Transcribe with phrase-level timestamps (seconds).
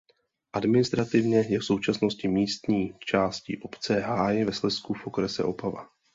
[0.53, 5.89] Administrativně je v současnosti místní částí obce Háj ve Slezsku v okrese Opava.